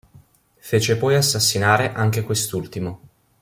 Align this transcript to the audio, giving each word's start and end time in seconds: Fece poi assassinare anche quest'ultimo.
Fece 0.57 0.97
poi 0.97 1.13
assassinare 1.13 1.93
anche 1.93 2.23
quest'ultimo. 2.23 3.01